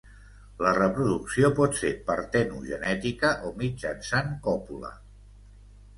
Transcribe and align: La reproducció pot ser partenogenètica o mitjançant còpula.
La 0.67 0.71
reproducció 0.77 1.51
pot 1.59 1.77
ser 1.81 1.91
partenogenètica 2.09 3.31
o 3.51 3.55
mitjançant 3.63 4.37
còpula. 4.49 4.91